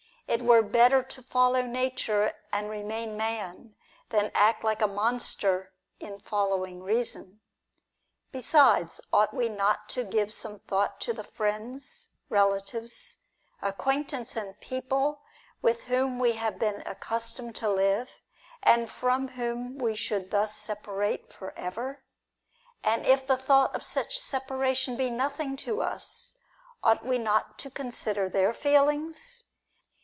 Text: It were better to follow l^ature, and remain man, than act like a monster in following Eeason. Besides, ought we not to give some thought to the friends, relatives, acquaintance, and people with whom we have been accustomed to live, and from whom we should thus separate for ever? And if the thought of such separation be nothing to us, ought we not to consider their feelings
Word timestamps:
It 0.27 0.43
were 0.43 0.61
better 0.61 1.03
to 1.03 1.21
follow 1.23 1.61
l^ature, 1.61 2.31
and 2.53 2.69
remain 2.69 3.17
man, 3.17 3.75
than 4.11 4.31
act 4.33 4.63
like 4.63 4.81
a 4.81 4.87
monster 4.87 5.73
in 5.99 6.19
following 6.21 6.79
Eeason. 6.79 7.39
Besides, 8.31 9.01
ought 9.11 9.33
we 9.33 9.49
not 9.49 9.89
to 9.89 10.05
give 10.05 10.33
some 10.33 10.59
thought 10.59 11.01
to 11.01 11.11
the 11.11 11.25
friends, 11.25 12.11
relatives, 12.29 13.17
acquaintance, 13.61 14.37
and 14.37 14.57
people 14.61 15.21
with 15.61 15.87
whom 15.87 16.17
we 16.17 16.31
have 16.33 16.57
been 16.57 16.81
accustomed 16.85 17.57
to 17.57 17.67
live, 17.67 18.11
and 18.63 18.89
from 18.89 19.27
whom 19.27 19.77
we 19.79 19.97
should 19.97 20.31
thus 20.31 20.55
separate 20.55 21.33
for 21.33 21.51
ever? 21.59 22.05
And 22.85 23.05
if 23.05 23.27
the 23.27 23.35
thought 23.35 23.75
of 23.75 23.83
such 23.83 24.17
separation 24.17 24.95
be 24.95 25.09
nothing 25.09 25.57
to 25.57 25.81
us, 25.81 26.35
ought 26.85 27.05
we 27.05 27.17
not 27.17 27.59
to 27.59 27.69
consider 27.69 28.29
their 28.29 28.53
feelings 28.53 29.43